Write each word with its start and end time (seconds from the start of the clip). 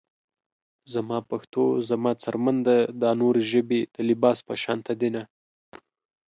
زما 0.93 1.19
پښتو 1.29 1.63
زما 1.89 2.11
څرمن 2.23 2.57
ده 2.67 2.77
دا 3.01 3.11
نورې 3.21 3.43
ژبې 3.51 3.79
د 3.95 3.97
لباس 4.09 4.37
پشانته 4.49 4.93
دينه 5.01 5.23